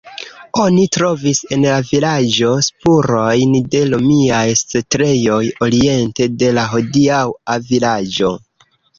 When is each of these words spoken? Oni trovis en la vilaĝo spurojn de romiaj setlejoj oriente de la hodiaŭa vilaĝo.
Oni 0.61 0.83
trovis 0.95 1.39
en 1.55 1.65
la 1.65 1.73
vilaĝo 1.89 2.53
spurojn 2.67 3.53
de 3.75 3.81
romiaj 3.91 4.39
setlejoj 4.61 5.41
oriente 5.67 6.27
de 6.45 6.49
la 6.59 6.63
hodiaŭa 6.73 7.59
vilaĝo. 7.69 8.33